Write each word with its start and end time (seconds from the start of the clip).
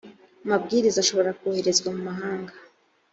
mabwiriza 0.49 0.97
ashobora 1.03 1.35
koherezwa 1.39 1.87
mu 1.95 2.01
mahanga 2.09 2.53